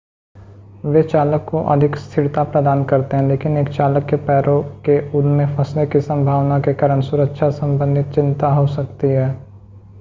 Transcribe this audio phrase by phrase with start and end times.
[0.85, 5.55] वे चालक को अधिक स्थिरता प्रदान करते हैं लेकिन एक चालक के पैरों के उनमें
[5.57, 9.29] फंसने की सम्भावना के कारण सुरक्षा सम्बंधित चिंता हो सकती है